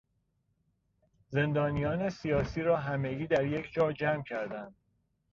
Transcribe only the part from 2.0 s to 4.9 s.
سیاسی را همگی در یک جا جمع کردند.